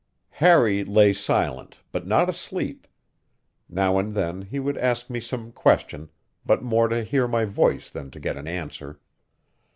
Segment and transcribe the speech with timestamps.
[0.41, 2.87] Harry lay silent, but not asleep;
[3.69, 6.09] now and then he would ask me some question,
[6.43, 8.99] but more to hear my voice than to get an answer.